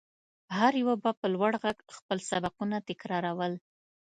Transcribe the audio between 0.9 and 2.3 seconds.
به په لوړ غږ خپل